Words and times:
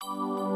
you 0.00 0.47